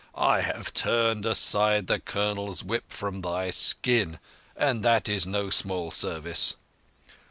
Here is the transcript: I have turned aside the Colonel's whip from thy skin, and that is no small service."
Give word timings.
I 0.15 0.41
have 0.41 0.73
turned 0.73 1.27
aside 1.27 1.85
the 1.85 1.99
Colonel's 1.99 2.63
whip 2.63 2.85
from 2.87 3.21
thy 3.21 3.51
skin, 3.51 4.17
and 4.57 4.81
that 4.81 5.07
is 5.07 5.27
no 5.27 5.51
small 5.51 5.91
service." 5.91 6.55